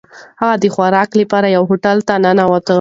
هغه 0.41 0.55
د 0.61 0.65
خوراک 0.73 1.09
لپاره 1.21 1.47
یوه 1.55 1.67
هوټل 1.69 1.97
ته 2.07 2.13
ننووت. 2.23 2.65